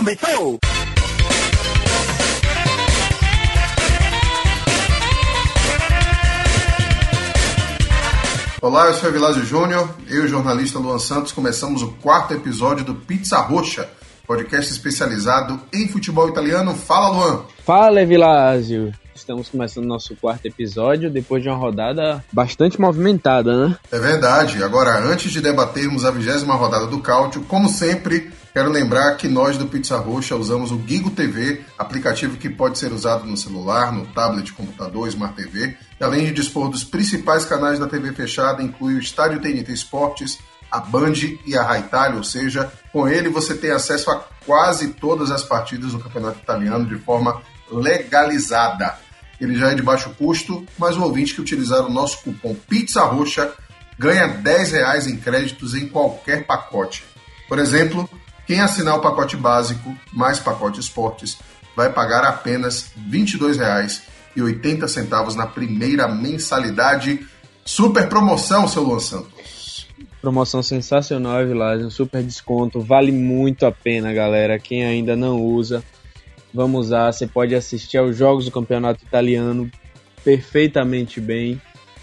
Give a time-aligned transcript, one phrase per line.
[0.00, 0.58] Começou!
[8.62, 9.90] Olá, eu sou Evilásio Júnior.
[10.08, 13.90] Eu e o jornalista Luan Santos começamos o quarto episódio do Pizza Roxa,
[14.26, 16.74] podcast especializado em futebol italiano.
[16.74, 17.42] Fala, Luan!
[17.62, 18.94] Fala, Evilásio!
[19.14, 23.76] Estamos começando nosso quarto episódio depois de uma rodada bastante movimentada, né?
[23.92, 24.64] É verdade.
[24.64, 29.56] Agora, antes de debatermos a vigésima rodada do Cáutio, como sempre, quero lembrar que nós
[29.56, 34.06] do Pizza Roxa usamos o Gigo TV, aplicativo que pode ser usado no celular, no
[34.06, 38.94] tablet, computador, Smart TV, e além de dispor dos principais canais da TV fechada, inclui
[38.94, 40.38] o Estádio TNT Esportes,
[40.70, 41.14] a Band
[41.46, 45.92] e a Raitalia, ou seja, com ele você tem acesso a quase todas as partidas
[45.92, 48.96] do Campeonato Italiano de forma legalizada.
[49.40, 53.02] Ele já é de baixo custo, mas o ouvinte que utilizar o nosso cupom Pizza
[53.02, 53.52] Roxa
[53.98, 57.04] ganha 10 reais em créditos em qualquer pacote.
[57.48, 58.08] Por exemplo,
[58.50, 61.38] quem assinar o pacote básico mais pacote esportes
[61.76, 67.24] vai pagar apenas R$ 22,80 na primeira mensalidade.
[67.64, 69.86] Super promoção, seu Luan Santos.
[70.20, 74.58] Promoção sensacional, Vilagem, um super desconto, vale muito a pena, galera.
[74.58, 75.84] Quem ainda não usa,
[76.52, 77.12] vamos usar.
[77.12, 79.70] Você pode assistir aos jogos do Campeonato Italiano
[80.24, 81.62] perfeitamente bem.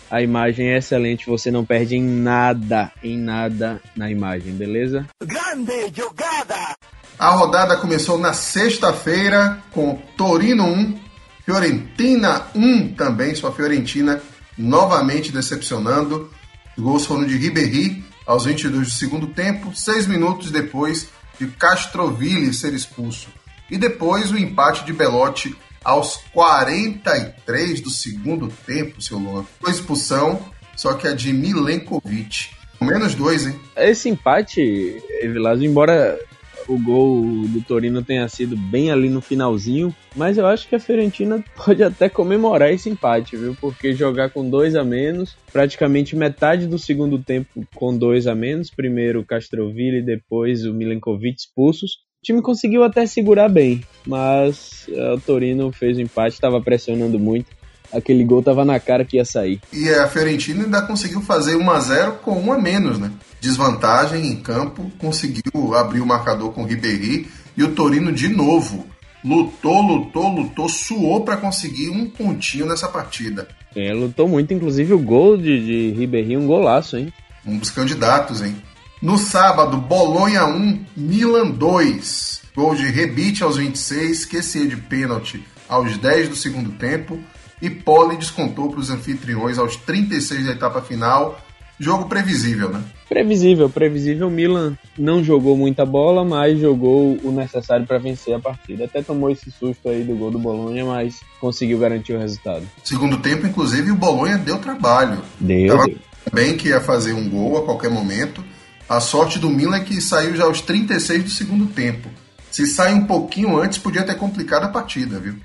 [0.10, 5.06] A imagem é excelente, você não perde em nada, em nada na imagem, beleza?
[5.22, 6.76] Grande jogada!
[7.20, 11.00] A rodada começou na sexta-feira com Torino 1,
[11.44, 14.22] Fiorentina 1 também, sua Fiorentina
[14.58, 16.32] novamente decepcionando.
[16.78, 22.54] Os gols foram de Ribéry aos 22 do segundo tempo, seis minutos depois de Castroville
[22.54, 23.28] ser expulso.
[23.70, 25.56] E depois o empate de Belotti
[25.88, 29.46] aos 43 do segundo tempo, seu Luan.
[29.62, 30.38] Foi expulsão,
[30.76, 32.50] só que a de Milenkovic.
[32.82, 33.58] Menos dois, hein?
[33.78, 36.20] Esse empate, Evilásio, embora
[36.68, 40.80] o gol do Torino tenha sido bem ali no finalzinho, mas eu acho que a
[40.80, 43.56] Fiorentina pode até comemorar esse empate, viu?
[43.56, 48.70] Porque jogar com dois a menos, praticamente metade do segundo tempo com dois a menos,
[48.70, 52.06] primeiro Castroville e depois o Milenkovic expulsos.
[52.28, 57.18] O time conseguiu até segurar bem, mas uh, o Torino fez o empate, estava pressionando
[57.18, 57.46] muito.
[57.90, 59.62] Aquele gol tava na cara que ia sair.
[59.72, 63.14] E a Fiorentina ainda conseguiu fazer 1 a 0 com um a menos, né?
[63.40, 68.86] Desvantagem em campo, conseguiu abrir o marcador com o Ribéry e o Torino de novo
[69.24, 73.48] lutou, lutou, lutou, suou para conseguir um pontinho nessa partida.
[73.74, 77.08] É, lutou muito, inclusive o gol de, de Ribéry, um golaço, hein?
[77.46, 78.54] Um dos candidatos, hein?
[79.00, 82.42] No sábado, Bolonha 1, Milan 2.
[82.56, 87.20] Gol de rebite aos 26, esquecia de pênalti aos 10 do segundo tempo.
[87.62, 91.40] E Poli descontou para os anfitriões aos 36 da etapa final.
[91.80, 92.82] Jogo previsível, né?
[93.08, 94.32] Previsível, previsível.
[94.32, 98.86] Milan não jogou muita bola, mas jogou o necessário para vencer a partida.
[98.86, 102.68] Até tomou esse susto aí do gol do Bolonha, mas conseguiu garantir o resultado.
[102.84, 105.22] Segundo tempo, inclusive, o Bolonha deu trabalho.
[105.40, 105.68] Deu.
[105.68, 105.98] Tava deu.
[106.34, 108.44] bem que ia fazer um gol a qualquer momento.
[108.90, 112.10] A sorte do Milan é que saiu já aos 36 do segundo tempo.
[112.50, 115.36] Se sai um pouquinho antes, podia ter complicado a partida, viu?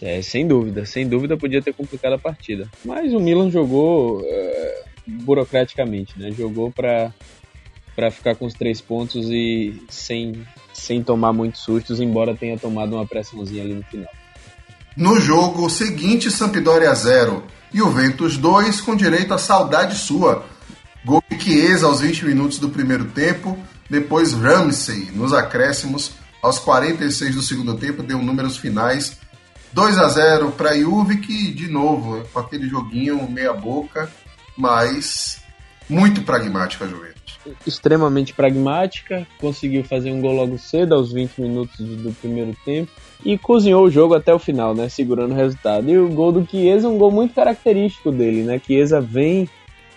[0.00, 2.68] É, sem dúvida, sem dúvida podia ter complicado a partida.
[2.84, 6.30] Mas o Milan jogou é, burocraticamente, né?
[6.32, 7.12] Jogou para
[7.94, 12.94] para ficar com os três pontos e sem, sem tomar muitos sustos, embora tenha tomado
[12.94, 14.10] uma pressãozinha ali no final.
[14.94, 17.42] No jogo seguinte, Sampdoria 0
[17.72, 20.44] e o Ventus 2 com direito a saudade sua.
[21.06, 23.56] Gol de Chiesa aos 20 minutos do primeiro tempo,
[23.88, 26.10] depois Ramsey nos acréscimos
[26.42, 29.16] aos 46 do segundo tempo deu números finais
[29.72, 34.10] 2 a 0 para Juve que de novo com aquele joguinho meia boca,
[34.58, 35.40] mas
[35.88, 37.38] muito pragmático a Juventus.
[37.64, 42.90] Extremamente pragmática, conseguiu fazer um gol logo cedo, aos 20 minutos do, do primeiro tempo,
[43.24, 44.88] e cozinhou o jogo até o final, né?
[44.88, 45.88] Segurando o resultado.
[45.88, 48.60] E o gol do Chiesa é um gol muito característico dele, né?
[48.66, 49.48] Chiesa vem,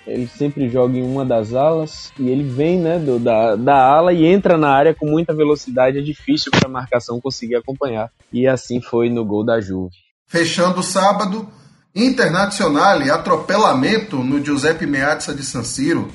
[0.09, 4.12] ele sempre joga em uma das alas, e ele vem, né, do, da, da ala
[4.12, 6.00] e entra na área com muita velocidade.
[6.00, 8.10] É difícil para a marcação conseguir acompanhar.
[8.33, 9.95] E assim foi no gol da Juve.
[10.28, 11.48] Fechando o sábado,
[11.95, 16.10] Internazionale, atropelamento no Giuseppe Meazza de San Siro,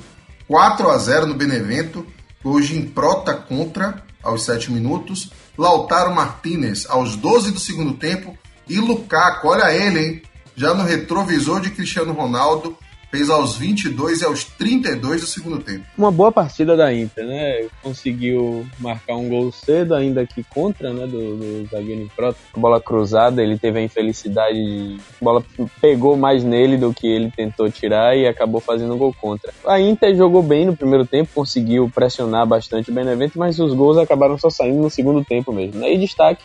[0.47, 2.05] 4 a 0 no Benevento,
[2.43, 8.37] gols de Improta contra aos 7 minutos, Lautaro Martinez aos 12 do segundo tempo
[8.67, 10.21] e Lukaku, olha ele, hein?
[10.55, 12.77] Já no retrovisor de Cristiano Ronaldo,
[13.15, 15.85] fez aos 22 e aos 32 do segundo tempo.
[15.97, 17.65] Uma boa partida da Inter, né?
[17.81, 21.07] Conseguiu marcar um gol cedo, ainda aqui contra, né?
[21.07, 22.37] Do, do zagueiro Prota.
[22.57, 24.97] Bola cruzada, ele teve a infelicidade de...
[25.21, 25.45] A bola
[25.79, 29.53] pegou mais nele do que ele tentou tirar e acabou fazendo gol contra.
[29.65, 33.97] A Inter jogou bem no primeiro tempo, conseguiu pressionar bastante o Benevento, mas os gols
[33.97, 35.79] acabaram só saindo no segundo tempo mesmo.
[35.79, 35.93] Né?
[35.93, 36.43] E destaque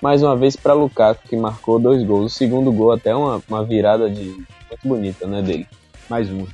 [0.00, 2.32] mais uma vez para Lukaku, que marcou dois gols.
[2.32, 4.36] O segundo gol até uma, uma virada de
[4.68, 5.66] muito bonita, né, dele.
[6.12, 6.46] Mais uma.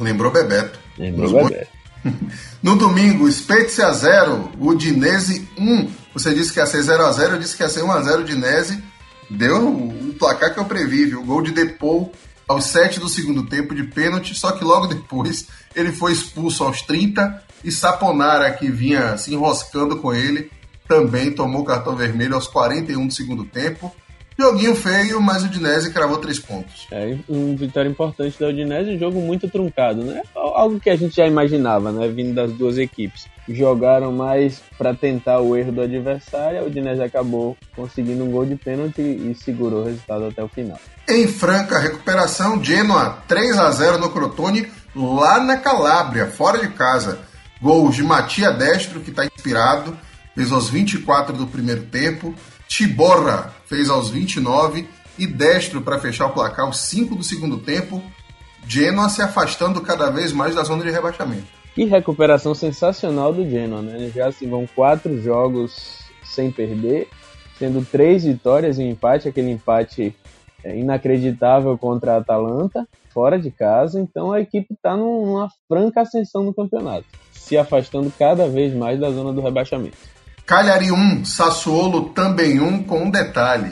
[0.00, 0.76] Lembrou Bebeto.
[0.98, 1.70] Lembrou Bebeto.
[2.62, 5.90] No domingo, Spezia 0, Udinese 1.
[6.12, 8.82] Você disse que ia ser 0x0, eu disse que ia ser 1x0 Udinese.
[9.30, 11.22] Deu o placar que eu previ, viu?
[11.22, 12.12] Gol de Depou
[12.48, 15.46] aos 7 do segundo tempo de pênalti, só que logo depois
[15.76, 20.50] ele foi expulso aos 30 e Saponara, que vinha se enroscando com ele,
[20.88, 23.94] também tomou cartão vermelho aos 41 do segundo tempo.
[24.40, 26.86] Joguinho feio, mas o Udinese cravou três pontos.
[26.90, 30.22] É, um vitória importante da Udinese, um jogo muito truncado, né?
[30.34, 32.08] Algo que a gente já imaginava, né?
[32.08, 33.26] Vindo das duas equipes.
[33.48, 38.56] Jogaram mais para tentar o erro do adversário, a Udinese acabou conseguindo um gol de
[38.56, 40.78] pênalti e segurou o resultado até o final.
[41.08, 47.18] Em franca recuperação, Genoa 3 a 0 no Crotone, lá na Calábria, fora de casa.
[47.60, 49.96] Gols de Matia Destro, que está inspirado,
[50.34, 52.34] fez aos 24 do primeiro tempo.
[52.70, 54.88] Tiborra fez aos 29
[55.18, 58.00] e Destro para fechar o placar aos 5 do segundo tempo.
[58.64, 61.48] Genoa se afastando cada vez mais da zona de rebaixamento.
[61.74, 64.12] Que recuperação sensacional do Genoa, né?
[64.14, 67.08] Já se vão quatro jogos sem perder,
[67.58, 70.14] sendo três vitórias e um empate, aquele empate
[70.62, 74.00] é, inacreditável contra a Atalanta, fora de casa.
[74.00, 79.10] Então a equipe está numa franca ascensão no campeonato, se afastando cada vez mais da
[79.10, 80.19] zona do rebaixamento.
[80.50, 83.70] Cagliari 1, Sassuolo também 1, com um detalhe.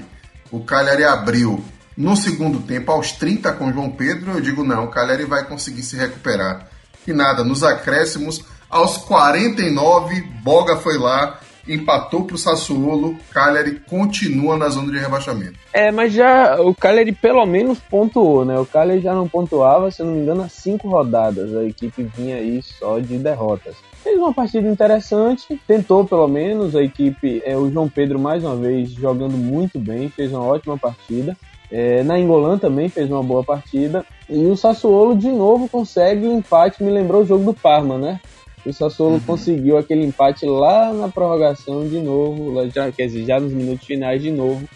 [0.48, 1.60] O Cagliari abriu
[1.96, 4.30] no segundo tempo aos 30 com João Pedro.
[4.30, 6.68] Eu digo não, o Cagliari vai conseguir se recuperar.
[7.04, 13.16] E nada, nos acréscimos, aos 49, Boga foi lá, empatou para o Sassuolo.
[13.32, 15.58] Cagliari continua na zona de rebaixamento.
[15.72, 18.56] É, mas já o Cagliari pelo menos pontuou, né?
[18.56, 21.52] O Cagliari já não pontuava, se não me engano, há cinco rodadas.
[21.56, 23.74] A equipe vinha aí só de derrotas.
[24.08, 28.56] Fez uma partida interessante, tentou pelo menos a equipe, é, o João Pedro mais uma
[28.56, 31.36] vez jogando muito bem, fez uma ótima partida.
[31.70, 34.06] É, na Engolã também fez uma boa partida.
[34.26, 38.18] E o Sassuolo de novo consegue empate, me lembrou o jogo do Parma, né?
[38.64, 39.20] O Sassuolo uhum.
[39.20, 44.22] conseguiu aquele empate lá na prorrogação de novo, já, quer dizer, já nos minutos finais
[44.22, 44.66] de novo.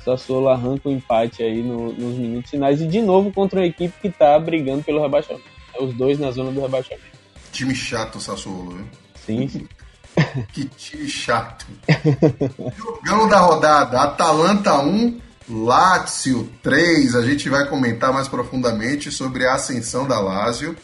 [0.00, 3.60] O Sassuolo arranca o um empate aí no, nos minutos finais e de novo contra
[3.60, 5.44] uma equipe que está brigando pelo rebaixamento.
[5.80, 7.09] Os dois na zona do rebaixamento.
[7.52, 8.86] Time chato o Sassuolo, viu?
[9.26, 9.68] Sim.
[10.52, 11.66] que time chato.
[13.04, 17.14] Jogão da rodada, Atalanta 1, Lazio 3.
[17.14, 20.76] A gente vai comentar mais profundamente sobre a ascensão da Lazio.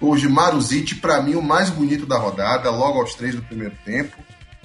[0.00, 4.16] Hoje, Maruzite, para mim, o mais bonito da rodada, logo aos 3 do primeiro tempo.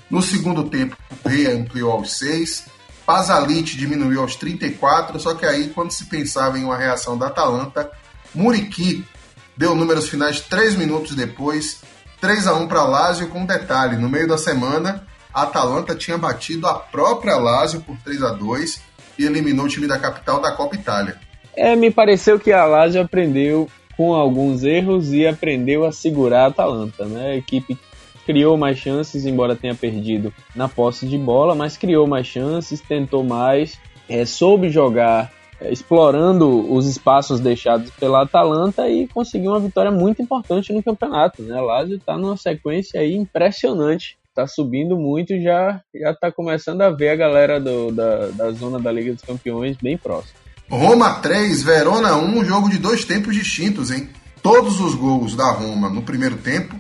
[0.10, 2.66] No segundo tempo, o Rei ampliou aos 6.
[3.06, 7.90] Pasalite diminuiu aos 34, só que aí, quando se pensava em uma reação da Atalanta,
[8.34, 9.06] Muriqui
[9.58, 11.82] deu números finais 3 minutos depois,
[12.22, 16.18] 3 a 1 para Lazio, com um detalhe, no meio da semana, a Atalanta tinha
[16.18, 18.82] batido a própria Lazio por 3 a 2
[19.20, 21.20] e eliminou o time da capital da Copa Itália.
[21.56, 26.48] É, me pareceu que a Lazio aprendeu com alguns erros e aprendeu a segurar a
[26.48, 27.32] Atalanta, né?
[27.32, 27.78] A equipe
[28.28, 33.24] criou mais chances, embora tenha perdido na posse de bola, mas criou mais chances, tentou
[33.24, 35.32] mais, é, soube jogar
[35.62, 41.42] explorando os espaços deixados pela Atalanta e conseguiu uma vitória muito importante no campeonato.
[41.42, 41.60] Né?
[41.60, 47.10] Lazio está numa sequência aí impressionante, está subindo muito e já está começando a ver
[47.10, 50.36] a galera do, da, da zona da Liga dos Campeões bem próximo.
[50.70, 54.10] Roma 3, Verona 1, jogo de dois tempos distintos, hein?
[54.44, 56.76] Todos os gols da Roma no primeiro tempo,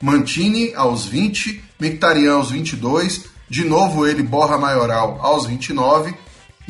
[0.00, 6.14] Mantini aos 20, Mictarian aos 22, de novo ele Borra Maioral aos 29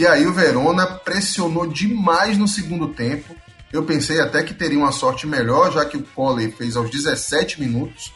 [0.01, 3.37] e aí o Verona pressionou demais no segundo tempo.
[3.71, 7.61] Eu pensei até que teria uma sorte melhor, já que o Colley fez aos 17
[7.61, 8.11] minutos.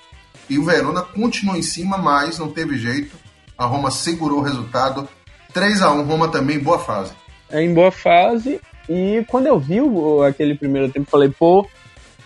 [0.49, 3.15] E o Verona continuou em cima, mas não teve jeito.
[3.59, 5.07] A Roma segurou o resultado.
[5.53, 7.13] 3 a 1 Roma também boa fase.
[7.51, 8.63] É em boa fase.
[8.89, 9.77] E quando eu vi
[10.27, 11.69] aquele primeiro tempo, falei, pô,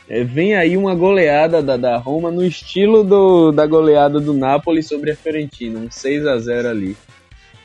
[0.08, 4.84] é, vem aí uma goleada da, da Roma no estilo do, da goleada do Napoli
[4.84, 6.96] sobre a Fiorentina, um 6 a 0 ali.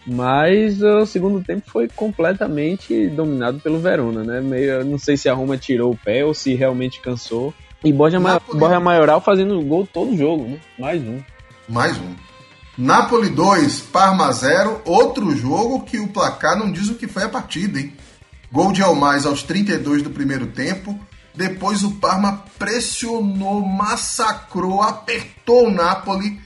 [0.06, 4.42] Mas o segundo tempo foi completamente dominado pelo Verona, né?
[4.42, 7.54] Meio, não sei se a Roma tirou o pé ou se realmente cansou.
[7.84, 8.20] E Borja,
[8.54, 10.60] Borja Maioral fazendo gol todo jogo, né?
[10.78, 11.22] Mais um.
[11.70, 12.14] Mais um.
[12.78, 14.82] Napoli 2, Parma 0.
[14.86, 17.94] Outro jogo que o placar não diz o que foi a partida, hein?
[18.52, 21.00] Gol de Almais aos 32 do primeiro tempo.
[21.36, 26.40] Depois o Parma pressionou, massacrou, apertou o Napoli.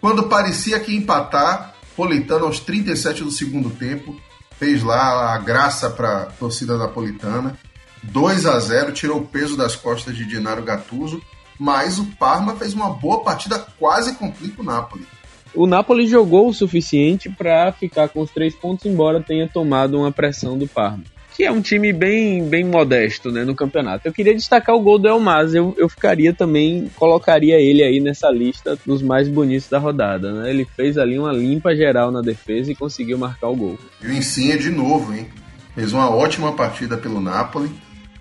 [0.00, 4.16] Quando parecia que ia empatar, Politano aos 37 do segundo tempo
[4.58, 7.58] fez lá a graça para a torcida napolitana.
[8.02, 11.22] 2 a 0 tirou o peso das costas de Gennaro Gattuso,
[11.58, 15.06] mas o Parma fez uma boa partida, quase complica o Napoli.
[15.54, 20.10] O Napoli jogou o suficiente para ficar com os três pontos, embora tenha tomado uma
[20.10, 21.04] pressão do Parma
[21.34, 24.06] que é um time bem, bem modesto né, no campeonato.
[24.06, 28.30] Eu queria destacar o gol do Elmas, eu, eu ficaria também, colocaria ele aí nessa
[28.30, 30.32] lista dos mais bonitos da rodada.
[30.32, 30.50] Né?
[30.50, 33.78] Ele fez ali uma limpa geral na defesa e conseguiu marcar o gol.
[34.00, 35.28] E o Insigne de novo, hein?
[35.74, 37.68] Fez uma ótima partida pelo Napoli.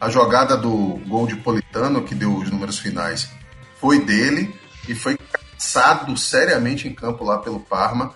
[0.01, 3.29] A jogada do gol de Politano, que deu os números finais,
[3.79, 4.53] foi dele
[4.89, 8.11] e foi caçado seriamente em campo lá pelo Parma.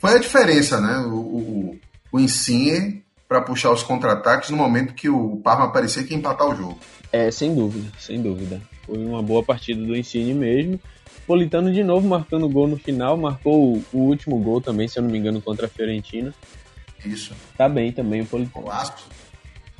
[0.00, 0.96] Foi a diferença, né?
[1.06, 1.78] O, o,
[2.10, 6.48] o Insigne para puxar os contra-ataques no momento que o Parma parecia que ia empatar
[6.48, 6.80] o jogo.
[7.12, 8.60] É, sem dúvida, sem dúvida.
[8.84, 10.80] Foi uma boa partida do Insigne mesmo.
[11.28, 15.10] Politano de novo marcando gol no final, marcou o, último gol também, se eu não
[15.10, 16.34] me engano, contra a Fiorentina.
[17.04, 17.32] Isso.
[17.56, 18.64] Tá bem também o Politano.
[18.64, 19.06] Golaço.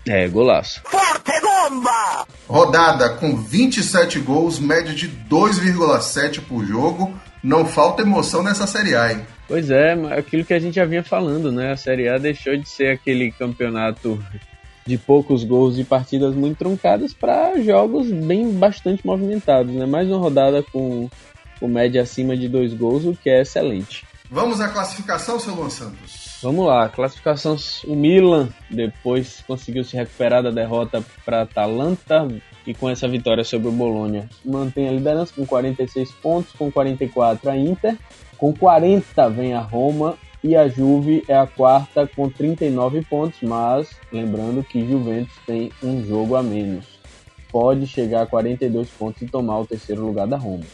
[0.07, 0.81] É, golaço.
[0.85, 2.27] Forte bomba!
[2.49, 7.13] Rodada com 27 gols, média de 2,7 por jogo.
[7.43, 9.27] Não falta emoção nessa Série A, hein?
[9.49, 11.73] Pois é, aquilo que a gente já vinha falando, né?
[11.73, 14.23] A Série A deixou de ser aquele campeonato
[14.87, 19.87] de poucos gols e partidas muito truncadas para jogos bem bastante movimentados, né?
[19.87, 21.09] Mais uma rodada com,
[21.59, 24.05] com média acima de dois gols, o que é excelente.
[24.31, 26.39] Vamos à classificação, seu Luan Santos.
[26.43, 27.57] Vamos lá, classificação
[27.87, 32.29] o Milan depois conseguiu se recuperar da derrota para Atalanta
[32.67, 37.51] e com essa vitória sobre o Bolonha mantém a liderança com 46 pontos, com 44
[37.51, 37.97] a Inter
[38.41, 43.91] com 40 vem a Roma e a Juve é a quarta com 39 pontos, mas
[44.11, 46.87] lembrando que Juventus tem um jogo a menos.
[47.53, 50.65] Pode chegar a 42 pontos e tomar o terceiro lugar da Roma.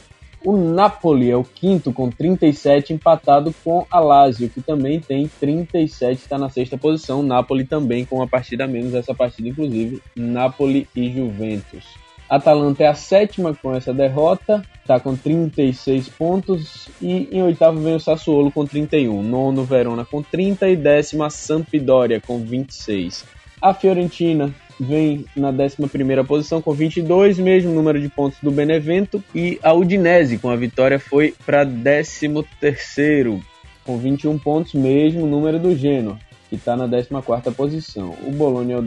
[0.46, 6.20] O Napoli é o quinto com 37, empatado com a Lazio, que também tem 37,
[6.20, 7.20] está na sexta posição.
[7.20, 11.84] Napoli também com uma partida a menos, essa partida inclusive, Napoli e Juventus.
[12.30, 16.88] Atalanta é a sétima com essa derrota, está com 36 pontos.
[17.02, 19.20] E em oitavo vem o Sassuolo com 31.
[19.24, 20.68] Nono, Verona com 30.
[20.68, 23.24] E décima, Sampdoria com 26.
[23.60, 25.76] A Fiorentina vem na 11
[26.26, 29.22] posição com 22, mesmo número de pontos do Benevento.
[29.34, 32.30] E a Udinese, com a vitória, foi para 13
[33.84, 36.18] com 21 pontos, mesmo número do Genoa,
[36.48, 38.14] que está na 14 posição.
[38.26, 38.82] O Bologna é o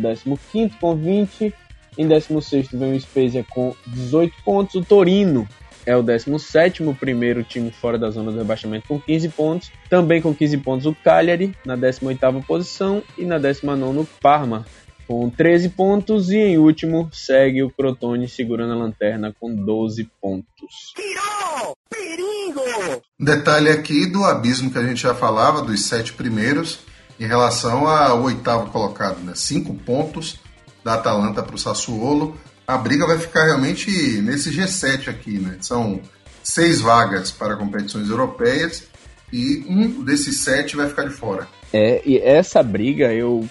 [0.51, 1.53] 15 com 20
[1.99, 4.75] em 16 vem o Spezia com 18 pontos.
[4.75, 5.45] O Torino
[5.85, 9.71] é o 17 primeiro time fora da zona do rebaixamento com 15 pontos.
[9.89, 14.65] Também com 15 pontos o Cagliari na 18ª posição e na 19 o Parma
[15.09, 20.93] com 13 pontos e em último segue o Crotone segurando a lanterna com 12 pontos.
[20.95, 21.73] Tirou!
[21.89, 23.01] Perigo!
[23.19, 26.81] Detalhe aqui do abismo que a gente já falava dos sete primeiros
[27.19, 29.33] em relação ao oitavo colocado, né?
[29.35, 30.39] Cinco pontos
[30.83, 32.37] da Atalanta para o Sassuolo.
[32.67, 33.89] A briga vai ficar realmente
[34.21, 35.57] nesse G7 aqui, né?
[35.59, 35.99] São
[36.43, 38.87] seis vagas para competições europeias
[39.33, 41.47] e um desses sete vai ficar de fora.
[41.73, 43.47] É, e essa briga, eu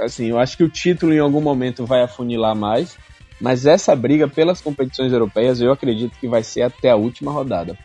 [0.00, 2.96] assim, eu acho que o título em algum momento vai afunilar mais,
[3.40, 7.76] mas essa briga pelas competições europeias eu acredito que vai ser até a última rodada.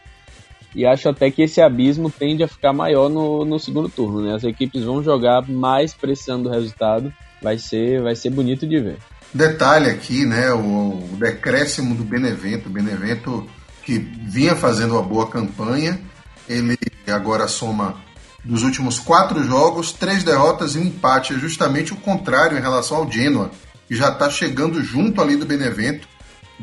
[0.74, 4.36] E acho até que esse abismo tende a ficar maior no, no segundo turno, né?
[4.36, 8.98] As equipes vão jogar mais precisando do resultado vai ser, vai ser bonito de ver.
[9.34, 13.48] Detalhe aqui, né, o, o decréscimo do Benevento, o Benevento
[13.84, 16.00] que vinha fazendo uma boa campanha,
[16.48, 16.77] ele
[17.08, 17.96] agora soma
[18.44, 21.34] dos últimos quatro jogos, três derrotas e um empate.
[21.34, 23.52] É justamente o contrário em relação ao Genoa,
[23.88, 26.08] que já está chegando junto ali do Benevento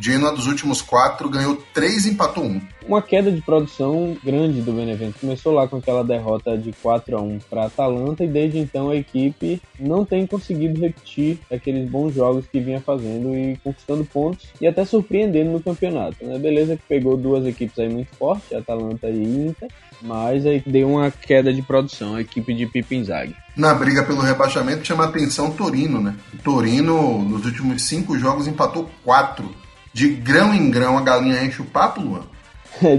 [0.00, 2.60] Genoa dos últimos quatro ganhou três e empatou um.
[2.86, 5.18] Uma queda de produção grande do Benevento.
[5.20, 8.90] Começou lá com aquela derrota de 4 a 1 para a Atalanta e desde então
[8.90, 14.46] a equipe não tem conseguido repetir aqueles bons jogos que vinha fazendo e conquistando pontos
[14.60, 16.24] e até surpreendendo no campeonato.
[16.24, 16.38] Né?
[16.38, 19.68] Beleza que pegou duas equipes aí muito fortes, Atalanta e Inter,
[20.00, 23.34] mas aí deu uma queda de produção a equipe de Pipo Inzaghi.
[23.56, 26.14] Na briga pelo rebaixamento chama atenção o Torino, né?
[26.32, 29.50] O Torino nos últimos cinco jogos empatou quatro
[29.98, 32.22] de grão em grão a galinha enche o papo, Luan?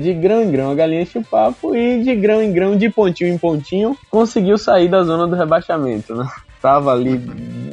[0.01, 2.89] de grão em grão a galinha enche o papo e de grão em grão, de
[2.89, 6.27] pontinho em pontinho, conseguiu sair da zona do rebaixamento, né?
[6.62, 7.18] Tava ali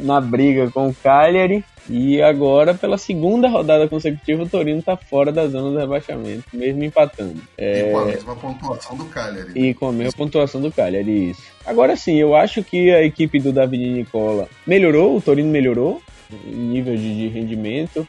[0.05, 5.33] na briga com o Cagliari e agora, pela segunda rodada consecutiva, o Torino tá fora
[5.33, 7.41] da zona do rebaixamento, mesmo empatando.
[7.59, 7.89] É...
[7.89, 9.49] E com a mesma pontuação do Cagliari.
[9.49, 9.53] Né?
[9.57, 11.43] E com a mesma pontuação do Cagliari, isso.
[11.67, 16.01] Agora sim, eu acho que a equipe do David Nicola melhorou, o Torino melhorou
[16.47, 18.07] em nível de rendimento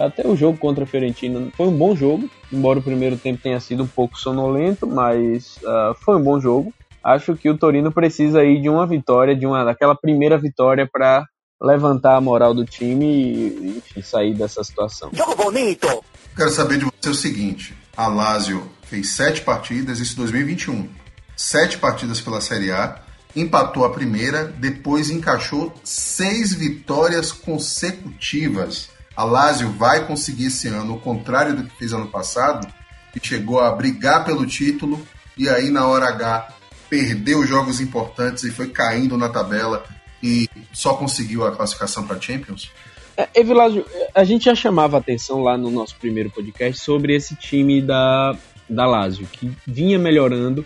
[0.00, 3.60] Até o jogo contra a Fiorentina foi um bom jogo, embora o primeiro tempo tenha
[3.60, 6.72] sido um pouco sonolento, mas uh, foi um bom jogo.
[7.04, 11.26] Acho que o Torino precisa aí de uma vitória, de uma daquela primeira vitória para
[11.62, 15.10] levantar a moral do time e enfim, sair dessa situação.
[15.12, 16.02] Jogo bonito!
[16.34, 20.88] Quero saber de você o seguinte: a Lazio fez sete partidas, isso em 2021.
[21.36, 23.00] Sete partidas pela Série A,
[23.36, 28.88] empatou a primeira, depois encaixou seis vitórias consecutivas.
[29.20, 32.66] A Lazio vai conseguir esse ano, o contrário do que fez ano passado,
[33.12, 36.48] que chegou a brigar pelo título e aí na hora H
[36.88, 39.84] perdeu jogos importantes e foi caindo na tabela
[40.22, 42.70] e só conseguiu a classificação para Champions?
[43.14, 43.84] É, Evilásio,
[44.14, 48.34] a gente já chamava atenção lá no nosso primeiro podcast sobre esse time da,
[48.70, 50.64] da Lazio, que vinha melhorando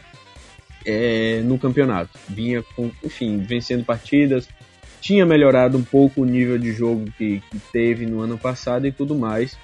[0.87, 2.16] é, no campeonato.
[2.28, 4.49] Vinha, com, enfim, vencendo partidas,
[5.04, 8.92] tinha melhorado um pouco o nível de jogo que, que teve no ano passado e
[8.92, 9.54] tudo mais.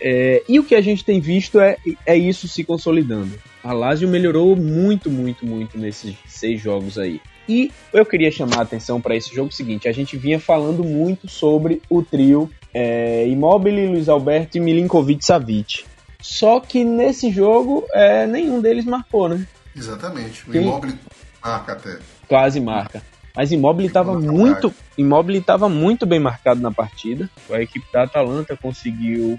[0.00, 3.38] É, e o que a gente tem visto é, é isso se consolidando.
[3.62, 7.20] A Lazio melhorou muito, muito, muito nesses seis jogos aí.
[7.48, 11.28] E eu queria chamar a atenção para esse jogo seguinte: a gente vinha falando muito
[11.28, 15.84] sobre o trio é, Immobile, Luiz Alberto e Milinkovic Savic.
[16.20, 19.46] Só que nesse jogo é, nenhum deles marcou, né?
[19.76, 20.50] Exatamente.
[20.50, 20.56] O.
[20.56, 20.98] Immobile
[21.40, 21.98] marca até.
[22.26, 23.00] Quase marca.
[23.34, 27.28] Mas Immobile estava muito, Immobile estava muito bem marcado na partida.
[27.50, 29.38] A equipe da Atalanta conseguiu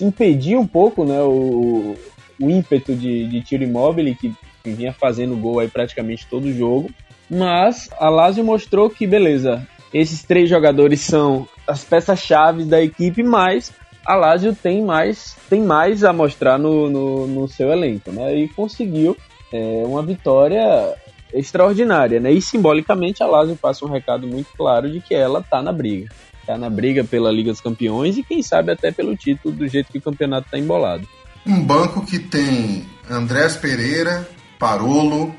[0.00, 1.96] impedir um pouco, né, o,
[2.40, 4.32] o ímpeto de, de tiro Immobile que,
[4.62, 6.90] que vinha fazendo gol aí praticamente todo o jogo.
[7.28, 13.72] Mas a Lazio mostrou que, beleza, esses três jogadores são as peças-chave da equipe, mas
[14.04, 18.36] a Lazio tem mais, tem mais a mostrar no, no, no seu elenco, né?
[18.36, 19.16] E conseguiu
[19.52, 20.94] é, uma vitória
[21.32, 22.32] extraordinária, né?
[22.32, 26.08] E simbolicamente a Lazio passa um recado muito claro de que ela tá na briga.
[26.46, 29.92] Tá na briga pela Liga dos Campeões e quem sabe até pelo título do jeito
[29.92, 31.06] que o campeonato tá embolado.
[31.46, 35.34] Um banco que tem Andrés Pereira, Parolo,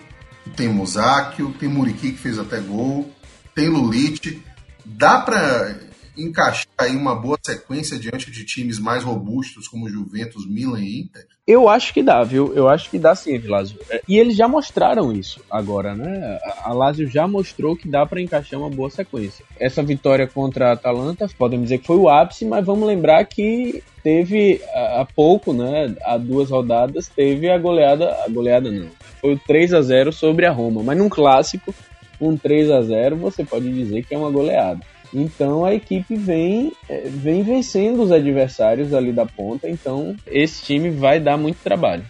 [0.56, 3.10] tem Musakio, tem Muriqui que fez até gol,
[3.54, 4.42] tem Lulite.
[4.86, 5.78] Dá para
[6.18, 11.26] encaixar aí uma boa sequência diante de times mais robustos como Juventus, Milan e Inter?
[11.46, 12.54] Eu acho que dá, viu?
[12.56, 13.78] Eu acho que dá sim, Lazio.
[13.90, 16.40] É, e eles já mostraram isso agora, né?
[16.64, 19.44] A Lazio já mostrou que dá para encaixar uma boa sequência.
[19.60, 23.84] Essa vitória contra a Atalanta, podemos dizer que foi o ápice, mas vamos lembrar que
[24.02, 25.94] teve há pouco, né?
[26.04, 30.46] Há duas rodadas, teve a goleada, a goleada não, foi o 3 a 0 sobre
[30.46, 30.82] a Roma.
[30.82, 31.76] Mas num clássico,
[32.22, 34.80] um 3 a 0 você pode dizer que é uma goleada.
[35.14, 40.90] Então a equipe vem, é, vem vencendo os adversários ali da ponta, então esse time
[40.90, 42.04] vai dar muito trabalho.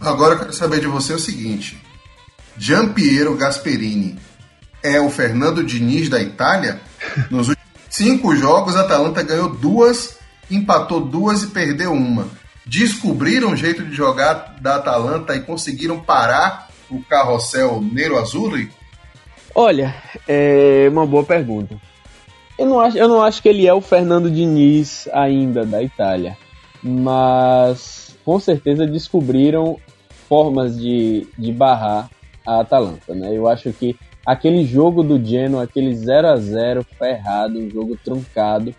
[0.00, 1.80] Agora eu quero saber de você o seguinte:
[2.58, 4.18] Giampiero Gasperini
[4.82, 6.80] é o Fernando Diniz da Itália?
[7.30, 10.18] Nos últimos cinco jogos, a Atalanta ganhou duas,
[10.50, 12.28] empatou duas e perdeu uma
[12.66, 18.70] descobriram um jeito de jogar da Atalanta e conseguiram parar o carrossel Nero Azzurri?
[19.58, 19.94] Olha,
[20.28, 21.80] é uma boa pergunta.
[22.58, 26.36] Eu não, acho, eu não acho que ele é o Fernando Diniz ainda da Itália,
[26.82, 29.78] mas com certeza descobriram
[30.28, 32.10] formas de, de barrar
[32.46, 33.34] a Atalanta, né?
[33.34, 38.74] Eu acho que aquele jogo do Genoa, aquele 0 a 0 ferrado, um jogo truncado,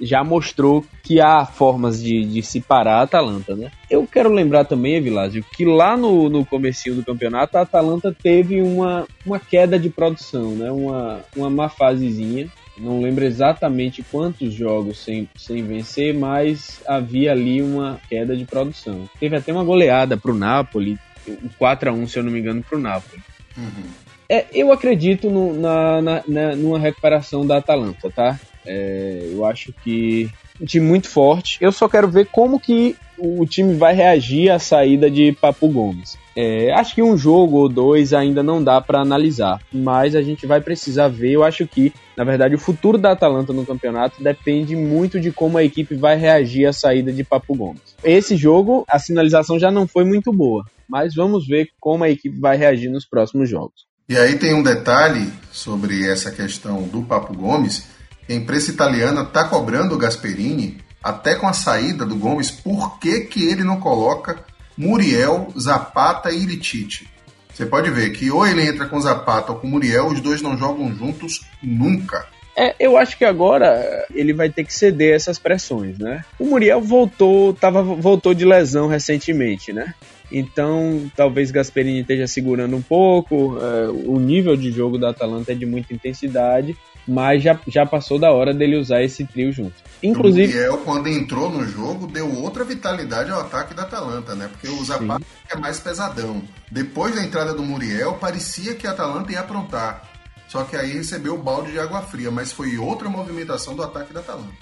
[0.00, 3.70] já mostrou que há formas de, de se parar a Atalanta, né?
[3.90, 8.60] Eu quero lembrar também, Vilásio, que lá no, no comecinho do campeonato a Atalanta teve
[8.60, 10.70] uma, uma queda de produção, né?
[10.70, 12.48] Uma, uma má fasezinha.
[12.76, 19.08] Não lembro exatamente quantos jogos sem, sem vencer, mas havia ali uma queda de produção.
[19.20, 22.40] Teve até uma goleada para o Napoli, um 4 a 1 se eu não me
[22.40, 23.22] engano, para o Napoli.
[23.56, 23.84] Uhum.
[24.28, 28.40] É, eu acredito no, na, na, na, numa recuperação da Atalanta, tá?
[28.66, 31.58] É, eu acho que um time muito forte.
[31.60, 36.16] Eu só quero ver como que o time vai reagir à saída de Papu Gomes.
[36.34, 40.46] É, acho que um jogo ou dois ainda não dá para analisar, mas a gente
[40.46, 41.32] vai precisar ver.
[41.32, 45.58] Eu acho que, na verdade, o futuro da Atalanta no campeonato depende muito de como
[45.58, 47.94] a equipe vai reagir à saída de Papu Gomes.
[48.02, 52.40] Esse jogo, a sinalização já não foi muito boa, mas vamos ver como a equipe
[52.40, 53.86] vai reagir nos próximos jogos.
[54.08, 57.86] E aí tem um detalhe sobre essa questão do Papo Gomes
[58.32, 63.20] a imprensa italiana está cobrando o Gasperini, até com a saída do Gomes, por que,
[63.20, 64.44] que ele não coloca
[64.76, 67.08] Muriel, Zapata e Ilitite?
[67.52, 70.56] Você pode ver que ou ele entra com Zapata ou com Muriel, os dois não
[70.56, 72.26] jogam juntos nunca.
[72.56, 76.24] É, eu acho que agora ele vai ter que ceder essas pressões, né?
[76.38, 79.94] O Muriel voltou, tava, voltou de lesão recentemente, né?
[80.30, 83.58] Então, talvez Gasperini esteja segurando um pouco.
[83.58, 86.76] É, o nível de jogo da Atalanta é de muita intensidade.
[87.06, 89.74] Mas já, já passou da hora dele usar esse trio junto.
[90.02, 90.52] Inclusive.
[90.52, 94.48] O Muriel, quando entrou no jogo, deu outra vitalidade ao ataque da Atalanta, né?
[94.48, 96.42] Porque o Zapata é mais pesadão.
[96.70, 100.10] Depois da entrada do Muriel, parecia que a Atalanta ia aprontar.
[100.48, 104.12] Só que aí recebeu o balde de água fria, mas foi outra movimentação do ataque
[104.12, 104.52] da Atalanta.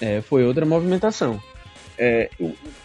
[0.00, 1.40] É, foi outra movimentação.
[1.98, 2.28] É,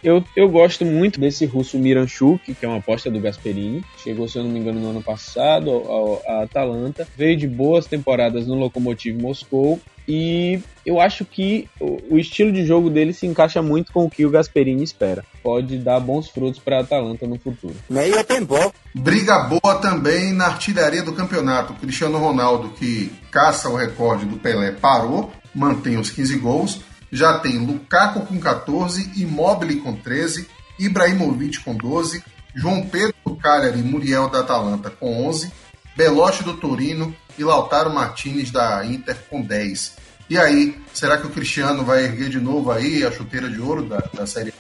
[0.04, 3.84] eu, eu gosto muito desse russo Miranchuk, que é uma aposta do Gasperini.
[3.98, 7.08] Chegou, se eu não me engano, no ano passado ao, a Atalanta.
[7.18, 9.80] Veio de boas temporadas no Lokomotiv Moscou.
[10.12, 14.10] E eu acho que o, o, estilo de jogo dele se encaixa muito com o
[14.10, 15.24] que o Gasperini espera.
[15.44, 17.76] Pode dar bons frutos para a Atalanta no futuro.
[17.88, 18.56] Meio tempo.
[18.96, 21.74] Briga boa também na artilharia do campeonato.
[21.74, 27.40] O Cristiano Ronaldo, que caça o recorde do Pelé, parou, mantém os 15 gols já
[27.40, 30.48] tem Lukaku com 14, Immobile com 13,
[30.80, 32.24] Ibrahimovic com 12,
[32.56, 35.52] João Pedro do Cagliari e Muriel da Atalanta com 11,
[35.96, 39.98] Belotti do Torino e Lautaro Martinez da Inter com 10.
[40.30, 43.84] E aí, será que o Cristiano vai erguer de novo aí a chuteira de ouro
[43.84, 44.54] da, da Série?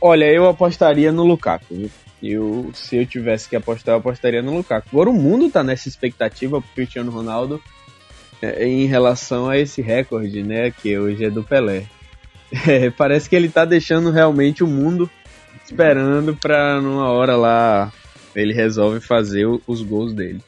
[0.00, 1.90] Olha, eu apostaria no Lukaku.
[2.22, 4.88] Eu, se eu tivesse que apostar, eu apostaria no Lukaku.
[4.92, 7.62] Agora o mundo tá nessa expectativa pro Cristiano Ronaldo
[8.42, 11.84] em relação a esse recorde, né, que hoje é do Pelé.
[12.66, 15.08] É, parece que ele tá deixando realmente o mundo
[15.64, 17.92] esperando para numa hora lá
[18.34, 20.40] ele resolve fazer os gols dele.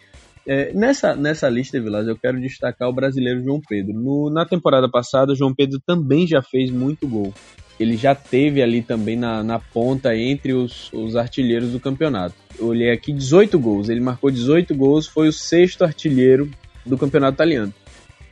[0.46, 3.94] É, nessa, nessa lista, Vilas, eu quero destacar o brasileiro João Pedro.
[3.94, 7.32] No, na temporada passada, João Pedro também já fez muito gol.
[7.78, 12.34] Ele já teve ali também na, na ponta entre os, os artilheiros do campeonato.
[12.58, 13.88] Eu olhei aqui 18 gols.
[13.88, 16.50] Ele marcou 18 gols, foi o sexto artilheiro
[16.84, 17.72] do campeonato italiano.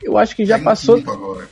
[0.03, 0.97] Eu acho que já tá passou.
[0.97, 1.49] Em quinto agora.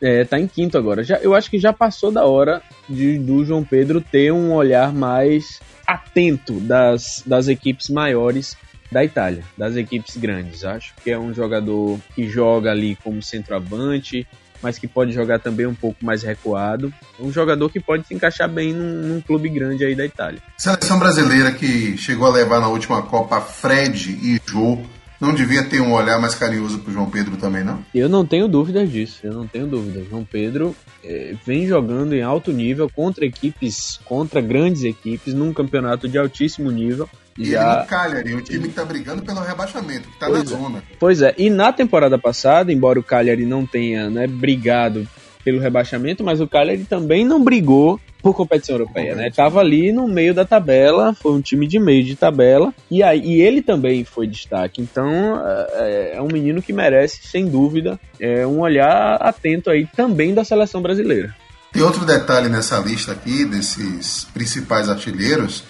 [0.00, 1.04] É, tá em quinto agora.
[1.04, 4.92] Já, eu acho que já passou da hora de, do João Pedro ter um olhar
[4.92, 8.56] mais atento das, das equipes maiores
[8.90, 10.64] da Itália, das equipes grandes.
[10.64, 14.26] Acho que é um jogador que joga ali como centroavante,
[14.62, 16.92] mas que pode jogar também um pouco mais recuado.
[17.18, 20.40] Um jogador que pode se encaixar bem num, num, clube grande aí da Itália.
[20.58, 24.78] Seleção brasileira que chegou a levar na última Copa Fred e Jô
[25.22, 27.78] não devia ter um olhar mais carinhoso pro João Pedro também, não?
[27.94, 30.08] Eu não tenho dúvidas disso, eu não tenho dúvidas.
[30.10, 36.08] João Pedro é, vem jogando em alto nível contra equipes, contra grandes equipes, num campeonato
[36.08, 37.08] de altíssimo nível.
[37.38, 37.70] E já...
[37.70, 40.60] ele no Cagliari, o time que tá brigando pelo rebaixamento, que tá pois na é.
[40.60, 40.82] zona.
[40.98, 45.06] Pois é, e na temporada passada, embora o Cagliari não tenha né, brigado
[45.44, 49.30] pelo rebaixamento, mas o Cagliari também não brigou por competição europeia, né?
[49.34, 53.20] Tava ali no meio da tabela, foi um time de meio de tabela, e aí
[53.20, 54.80] e ele também foi destaque.
[54.80, 55.40] Então
[55.74, 60.44] é, é um menino que merece, sem dúvida, é, um olhar atento aí também da
[60.44, 61.34] seleção brasileira.
[61.72, 65.64] Tem outro detalhe nessa lista aqui, desses principais artilheiros,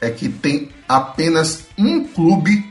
[0.00, 2.64] é que tem apenas um clube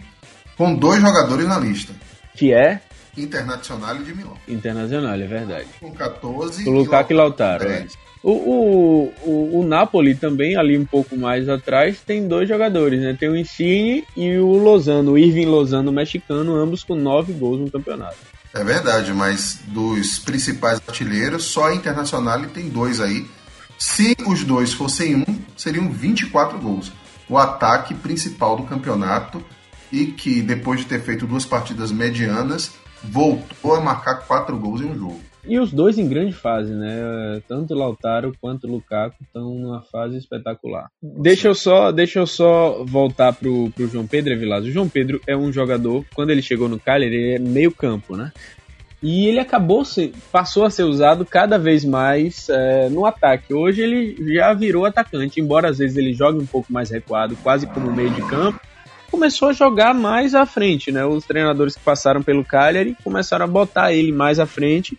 [0.56, 1.93] com dois jogadores na lista.
[2.36, 2.80] Que é?
[3.17, 4.38] Internacional de Milão.
[4.48, 5.67] Internacional, é verdade.
[5.80, 6.67] Com 14.
[6.67, 7.67] O Lukaku e Lautaro.
[7.67, 7.88] É.
[8.26, 13.16] O, o, o, o, Napoli também, ali um pouco mais atrás, tem dois jogadores, né?
[13.18, 17.70] Tem o Insigne e o Lozano, o Irving Lozano mexicano, ambos com nove gols no
[17.70, 18.18] campeonato.
[18.52, 23.28] É verdade, mas dos principais artilheiros, só a Internacional tem dois aí.
[23.78, 26.92] Se os dois fossem um, seriam 24 gols.
[27.30, 29.46] O ataque principal do campeonato
[29.92, 32.72] e que, depois de ter feito duas partidas medianas,
[33.04, 35.22] voltou a marcar quatro gols em um jogo.
[35.48, 37.42] E os dois em grande fase, né?
[37.48, 40.88] Tanto Lautaro quanto Lukaku estão numa fase espetacular.
[41.02, 44.70] Deixa eu só, deixa eu só voltar pro, pro João Pedro Evilásio.
[44.70, 48.18] O João Pedro é um jogador, quando ele chegou no Cali, ele é meio campo,
[48.18, 48.32] né?
[49.04, 53.54] E ele acabou, se, passou a ser usado cada vez mais é, no ataque.
[53.54, 57.68] Hoje ele já virou atacante, embora às vezes ele jogue um pouco mais recuado, quase
[57.68, 58.60] como meio de campo
[59.12, 61.06] começou a jogar mais à frente, né?
[61.06, 64.98] Os treinadores que passaram pelo Cagliari começaram a botar ele mais à frente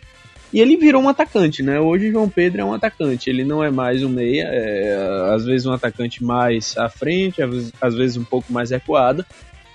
[0.53, 1.79] e ele virou um atacante, né?
[1.79, 5.65] Hoje João Pedro é um atacante, ele não é mais um meia, é, às vezes
[5.65, 7.41] um atacante mais à frente,
[7.81, 9.25] às vezes um pouco mais recuado,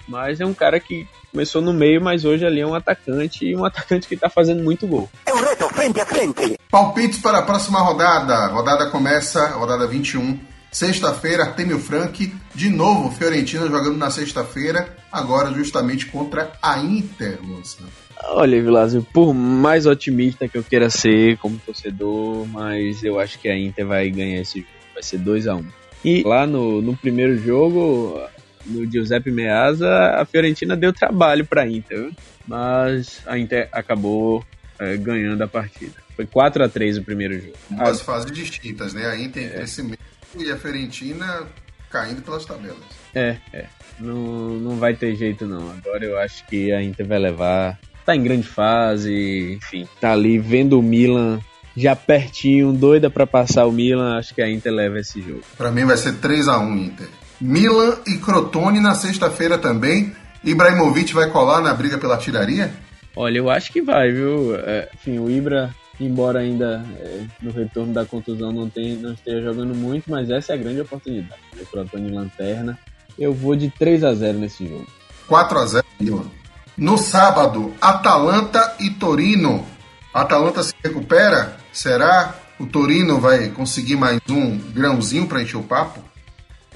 [0.08, 3.56] mas é um cara que começou no meio, mas hoje ali é um atacante e
[3.56, 5.08] um atacante que tá fazendo muito gol.
[5.26, 6.58] É um reto frente a frente.
[6.70, 8.48] Palpites para a próxima rodada.
[8.48, 16.06] Rodada começa, rodada 21 Sexta-feira, Artemio Frank, de novo Fiorentina jogando na sexta-feira, agora justamente
[16.06, 17.92] contra a Inter, Luciano.
[18.24, 23.48] Olha, Vilásio, por mais otimista que eu queira ser como torcedor, mas eu acho que
[23.48, 24.72] a Inter vai ganhar esse jogo.
[24.94, 25.66] Vai ser 2 a 1 um.
[26.04, 28.20] E lá no, no primeiro jogo,
[28.66, 32.10] no Giuseppe Meazza, a Fiorentina deu trabalho para a Inter,
[32.46, 34.44] mas a Inter acabou
[34.78, 35.94] é, ganhando a partida.
[36.16, 37.56] Foi 4 a 3 o primeiro jogo.
[37.70, 39.06] Duas fases distintas, né?
[39.06, 39.50] A Inter em é.
[39.50, 39.98] crescimento
[40.38, 41.46] e a Fiorentina
[41.90, 42.78] caindo pelas tabelas.
[43.14, 43.66] É, é.
[44.00, 44.16] Não,
[44.58, 45.70] não vai ter jeito não.
[45.70, 50.38] Agora eu acho que a Inter vai levar tá em grande fase, enfim, tá ali
[50.38, 51.40] vendo o Milan
[51.76, 55.42] já pertinho, doida para passar o Milan, acho que a Inter leva esse jogo.
[55.56, 57.08] Para mim vai ser 3 a 1 Inter.
[57.40, 60.12] Milan e Crotone na sexta-feira também.
[60.44, 62.72] Ibrahimovic vai colar na briga pela tiraria?
[63.14, 64.56] Olha, eu acho que vai, viu?
[64.56, 69.42] É, enfim, o Ibra, embora ainda é, no retorno da contusão não, tenha, não esteja
[69.42, 71.40] jogando muito, mas essa é a grande oportunidade.
[71.60, 72.78] O Crotone lanterna.
[73.18, 74.86] Eu vou de 3 a 0 nesse jogo.
[75.26, 76.41] 4 a 0 Milan.
[76.82, 79.64] No sábado, Atalanta e Torino.
[80.12, 81.56] Atalanta se recupera?
[81.72, 82.34] Será?
[82.58, 86.00] O Torino vai conseguir mais um grãozinho para encher o papo?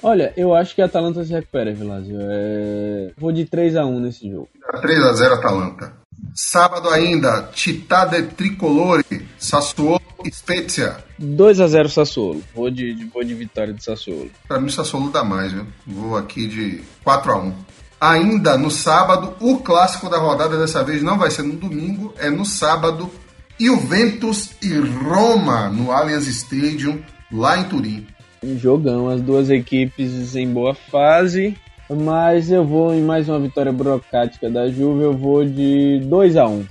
[0.00, 2.18] Olha, eu acho que a Atalanta se recupera, Vilásio.
[2.20, 3.10] É...
[3.18, 4.48] Vou de 3 a 1 nesse jogo.
[4.80, 5.92] 3 a 0 Atalanta.
[6.32, 10.98] Sábado ainda, Città del Tricolore, Sassuolo e Spezia.
[11.18, 12.44] 2 a 0 Sassuolo.
[12.54, 14.30] Vou de, de, vou de vitória de Sassuolo.
[14.46, 15.66] Para mim, Sassuolo dá mais, viu?
[15.84, 17.54] Vou aqui de 4 a 1
[18.06, 22.30] Ainda no sábado, o clássico da rodada dessa vez não vai ser no domingo, é
[22.30, 23.10] no sábado.
[23.58, 27.00] Juventus e Roma no Allianz Stadium,
[27.32, 28.06] lá em Turim.
[28.58, 31.56] Jogão, as duas equipes em boa fase,
[31.90, 36.46] mas eu vou em mais uma vitória burocrática da Juve, eu vou de 2 a
[36.46, 36.64] 1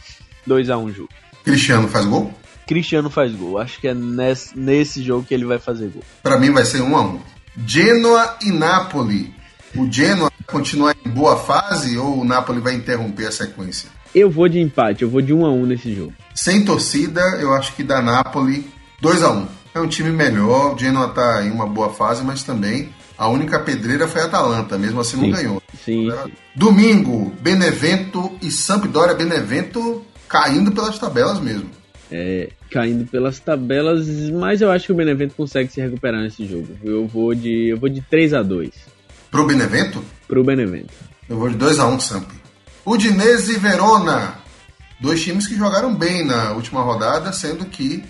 [0.47, 1.09] 2 a 1 Juve.
[1.43, 2.31] Cristiano faz gol?
[2.65, 3.57] Cristiano faz gol.
[3.57, 6.03] Acho que é nesse, nesse jogo que ele vai fazer gol.
[6.23, 7.19] Para mim vai ser 1 a 1
[7.67, 9.33] Genoa e Napoli.
[9.77, 13.89] O Genoa continuar em boa fase ou o Napoli vai interromper a sequência?
[14.13, 16.13] Eu vou de empate, eu vou de 1 a 1 nesse jogo.
[16.33, 18.65] Sem torcida, eu acho que da Napoli
[19.01, 22.41] 2 a 1 É um time melhor, o Genoa tá em uma boa fase, mas
[22.41, 25.61] também a única pedreira foi a Atalanta, mesmo assim não ganhou.
[25.83, 26.31] Sim, sim.
[26.55, 31.69] Domingo, Benevento e Sampdoria Benevento caindo pelas tabelas mesmo.
[32.09, 36.69] É, caindo pelas tabelas, mas eu acho que o Benevento consegue se recuperar nesse jogo.
[36.81, 38.94] Eu vou de eu vou de 3 a 2.
[39.35, 40.01] Pro Benevento?
[40.29, 40.93] Pro Benevento.
[41.27, 42.29] Eu vou de 2 a 1 Samp.
[42.85, 44.35] Udinese e Verona.
[44.97, 48.01] Dois times que jogaram bem na última rodada, sendo que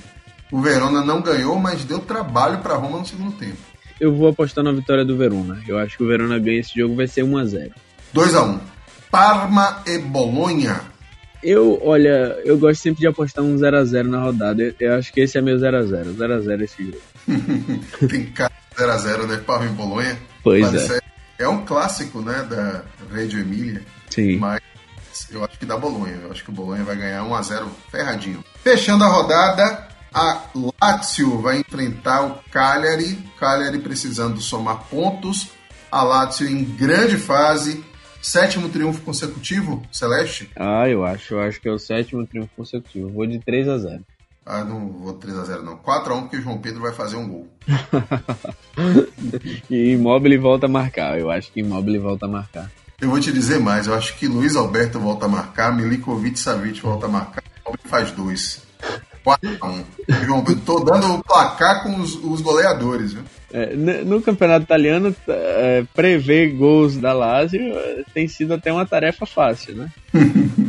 [0.51, 3.57] o Verona não ganhou, mas deu trabalho para Roma no segundo tempo.
[3.99, 5.63] Eu vou apostar na vitória do Verona.
[5.67, 7.71] Eu acho que o Verona ganha esse jogo, vai ser 1 a 0.
[8.13, 8.59] 2 a 1.
[9.09, 10.79] Parma e Bolonha.
[11.41, 14.75] Eu, olha, eu gosto sempre de apostar um 0 a 0 na rodada.
[14.79, 16.13] Eu acho que esse é meu 0 a 0.
[16.13, 17.01] 0 a 0 esse jogo.
[18.07, 19.37] Tem cara 0 a 0, né?
[19.37, 20.15] Parma e Bolonha.
[20.43, 21.04] Pois é.
[21.37, 23.83] É um clássico, né, da Reggio Emília.
[24.09, 24.37] Sim.
[24.37, 24.61] Mas
[25.29, 26.15] eu acho que dá Bolonha.
[26.23, 28.43] Eu acho que o Bolonha vai ganhar 1 a 0 ferradinho.
[28.63, 30.43] Fechando a rodada, a
[30.81, 33.17] Lazio vai enfrentar o Cagliari.
[33.37, 35.49] Cagliari precisando somar pontos.
[35.91, 37.83] A Lazio em grande fase.
[38.21, 40.49] Sétimo triunfo consecutivo, Celeste?
[40.55, 41.35] Ah, eu acho.
[41.35, 43.09] Eu acho que é o sétimo triunfo consecutivo.
[43.09, 44.03] Vou de 3 a 0
[44.45, 45.77] Ah, não vou 3 a 0 não.
[45.77, 47.47] 4 a 1 porque o João Pedro vai fazer um gol.
[49.69, 51.19] e Immobile volta a marcar.
[51.19, 52.71] Eu acho que Immobile volta a marcar.
[53.01, 53.87] Eu vou te dizer mais.
[53.87, 57.43] Eu acho que Luiz Alberto volta a marcar, Milikovic Savic volta a marcar.
[57.65, 58.61] Immobile faz dois.
[59.25, 59.83] 4x1.
[60.23, 63.23] João Pedro, tô dando o placar com os, os goleadores, viu?
[63.51, 69.25] É, no campeonato italiano, é, prever gols da Lazio é, tem sido até uma tarefa
[69.25, 69.89] fácil, né?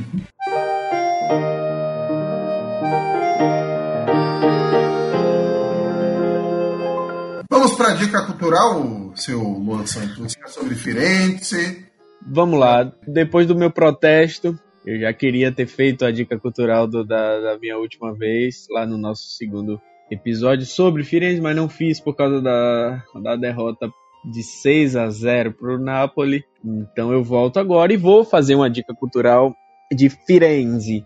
[7.97, 11.87] dica cultural, seu Luan Santos, sobre Firenze.
[12.27, 12.93] Vamos lá.
[13.07, 17.59] Depois do meu protesto, eu já queria ter feito a dica cultural do, da, da,
[17.59, 19.81] minha última vez, lá no nosso segundo
[20.11, 23.89] episódio sobre Firenze, mas não fiz por causa da, da derrota
[24.25, 26.45] de 6 a 0 para o Napoli.
[26.65, 29.55] Então eu volto agora e vou fazer uma dica cultural
[29.93, 31.05] de Firenze.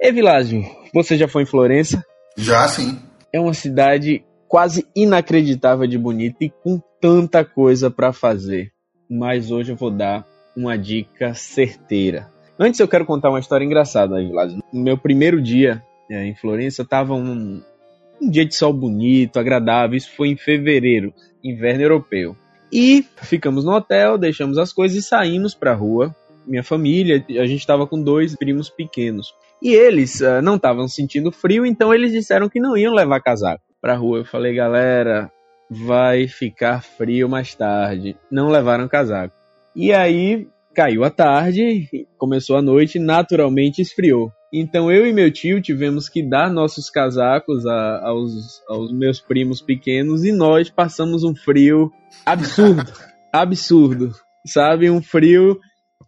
[0.00, 0.62] E Vilásio,
[0.92, 2.04] você já foi em Florença?
[2.36, 2.98] Já, sim.
[3.32, 8.72] É uma cidade quase inacreditável de bonita e com tanta coisa para fazer.
[9.08, 12.30] Mas hoje eu vou dar uma dica certeira.
[12.58, 14.60] Antes eu quero contar uma história engraçada, Vilásio.
[14.72, 17.62] No meu primeiro dia é, em Florença, estava um,
[18.20, 19.96] um dia de sol bonito, agradável.
[19.96, 21.12] Isso foi em fevereiro,
[21.44, 22.36] inverno europeu.
[22.72, 26.16] E ficamos no hotel, deixamos as coisas e saímos para a rua.
[26.46, 29.34] Minha família, a gente estava com dois primos pequenos.
[29.62, 33.65] E eles uh, não estavam sentindo frio, então eles disseram que não iam levar casaco
[33.86, 34.18] para a rua.
[34.18, 35.30] Eu falei, galera,
[35.70, 38.16] vai ficar frio mais tarde.
[38.28, 39.32] Não levaram casaco.
[39.76, 44.32] E aí caiu a tarde, começou a noite, naturalmente esfriou.
[44.52, 49.62] Então eu e meu tio tivemos que dar nossos casacos a, aos, aos meus primos
[49.62, 51.92] pequenos e nós passamos um frio
[52.24, 52.92] absurdo,
[53.32, 54.12] absurdo,
[54.44, 54.90] sabe?
[54.90, 55.60] Um frio,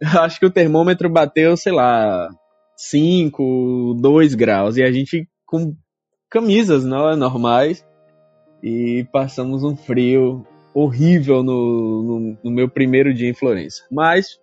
[0.02, 2.28] acho que o termômetro bateu, sei lá,
[2.76, 5.76] 5, 2 graus e a gente com
[6.30, 7.86] camisas não, normais
[8.62, 13.84] e passamos um frio horrível no, no, no meu primeiro dia em Florença.
[13.90, 14.38] Mas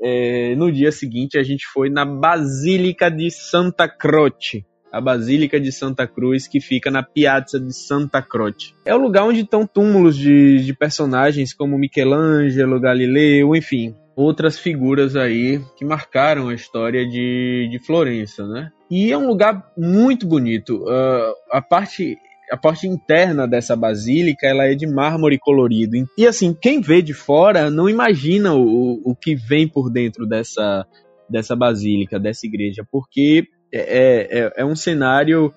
[0.00, 5.72] é, no dia seguinte a gente foi na Basílica de Santa Croce, a Basílica de
[5.72, 8.74] Santa Cruz, que fica na Piazza de Santa Croce.
[8.84, 15.16] É o lugar onde estão túmulos de, de personagens como Michelangelo, Galileu, enfim, outras figuras
[15.16, 18.70] aí que marcaram a história de, de Florença, né?
[18.90, 20.84] E é um lugar muito bonito.
[20.84, 22.18] Uh, a parte
[22.50, 25.96] a parte interna dessa basílica ela é de mármore colorido.
[26.18, 30.86] E assim, quem vê de fora não imagina o, o que vem por dentro dessa,
[31.26, 35.54] dessa basílica, dessa igreja, porque é, é, é um cenário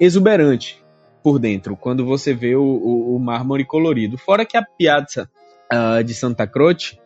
[0.00, 0.82] exuberante
[1.22, 4.18] por dentro, quando você vê o, o, o mármore colorido.
[4.18, 5.30] Fora que a Piazza
[5.72, 6.98] uh, de Santa Croce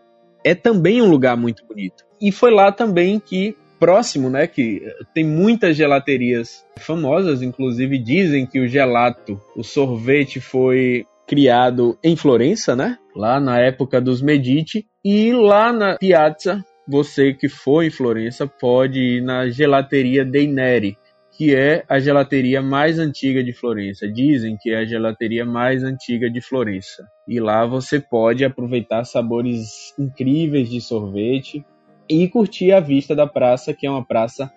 [0.47, 2.05] é também um lugar muito bonito.
[2.21, 4.81] E foi lá também que próximo, né, que
[5.13, 12.77] tem muitas gelaterias famosas, inclusive dizem que o gelato, o sorvete foi criado em Florença,
[12.77, 18.47] né, lá na época dos Medici, e lá na Piazza, você que for em Florença
[18.47, 20.97] pode ir na gelateria Dei Neri,
[21.37, 24.09] que é a gelateria mais antiga de Florença.
[24.09, 27.07] Dizem que é a gelateria mais antiga de Florença.
[27.29, 31.63] E lá você pode aproveitar sabores incríveis de sorvete
[32.09, 34.51] e curtir a vista da praça, que é uma praça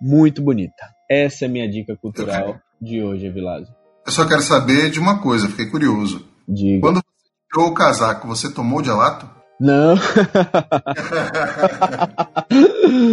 [0.00, 0.92] muito bonita.
[1.08, 3.72] Essa é a minha dica cultural de hoje, Vilásio.
[4.04, 6.28] Eu só quero saber de uma coisa, fiquei curioso.
[6.48, 6.80] Diga.
[6.80, 7.04] Quando você
[7.52, 9.30] tirou o casaco, você tomou gelato?
[9.60, 9.94] Não.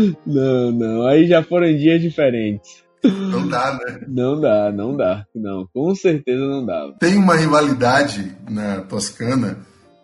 [0.25, 1.05] não, não.
[1.05, 2.89] Aí já foram dias diferentes.
[3.03, 4.01] Não dá, né?
[4.07, 5.25] Não dá, não dá.
[5.35, 6.91] Não, com certeza não dá.
[6.99, 9.57] Tem uma rivalidade na Toscana,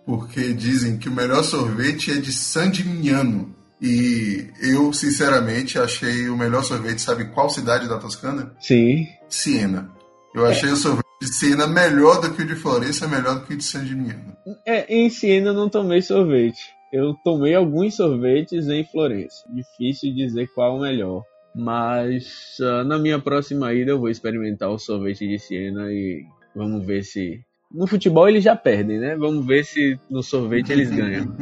[0.06, 3.56] porque dizem que o melhor sorvete é de San Gimignano.
[3.82, 8.52] E eu, sinceramente, achei o melhor sorvete, sabe qual cidade da Toscana?
[8.60, 9.06] Sim.
[9.30, 9.92] Siena.
[10.34, 10.52] Eu é.
[10.52, 13.58] achei o sorvete de Siena melhor do que o de Florença, melhor do que o
[13.58, 14.36] de San Gimignano.
[14.66, 16.76] É, em Siena eu não tomei sorvete.
[16.92, 19.44] Eu tomei alguns sorvetes em Florença.
[19.54, 21.24] Difícil dizer qual o melhor.
[21.58, 26.24] Mas uh, na minha próxima ida eu vou experimentar o sorvete de Siena e
[26.56, 27.42] vamos ver se
[27.74, 29.16] no futebol eles já perdem, né?
[29.16, 31.36] Vamos ver se no sorvete eles ganham.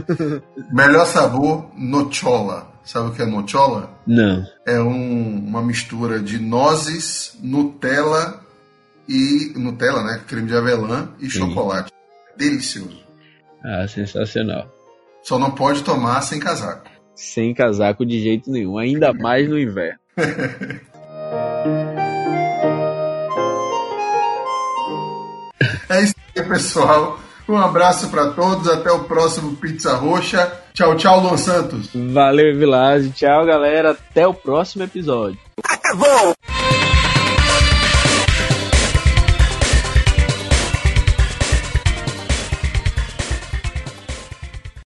[0.72, 2.72] Melhor sabor, nochola.
[2.82, 3.90] Sabe o que é nochola?
[4.06, 4.44] Não.
[4.66, 8.40] É um, uma mistura de nozes, Nutella
[9.08, 9.52] e.
[9.56, 10.22] Nutella, né?
[10.26, 11.38] Creme de avelã e Sim.
[11.38, 11.92] chocolate.
[12.36, 13.04] Delicioso.
[13.62, 14.68] Ah, sensacional.
[15.22, 16.93] Só não pode tomar sem casaco.
[17.14, 19.98] Sem casaco de jeito nenhum, ainda mais no inverno.
[25.88, 27.18] É isso aí, pessoal.
[27.48, 30.50] Um abraço para todos, até o próximo Pizza Roxa.
[30.72, 31.90] Tchau, tchau, Luan Santos.
[31.94, 33.10] Valeu, Vilage.
[33.10, 33.90] Tchau, galera.
[33.90, 35.38] Até o próximo episódio.
[35.62, 36.53] Acabou!